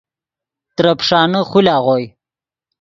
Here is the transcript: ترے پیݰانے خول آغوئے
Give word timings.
ترے 0.75 0.91
پیݰانے 0.99 1.39
خول 1.49 1.67
آغوئے 1.75 2.05